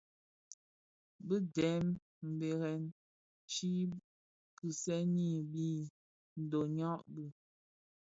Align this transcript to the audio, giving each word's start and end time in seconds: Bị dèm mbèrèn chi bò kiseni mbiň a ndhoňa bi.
Bị 1.25 1.35
dèm 1.55 1.85
mbèrèn 2.31 2.83
chi 3.51 3.69
bò 3.89 3.97
kiseni 4.57 5.25
mbiň 5.45 5.77
a 5.89 5.91
ndhoňa 6.43 6.91
bi. 7.13 7.25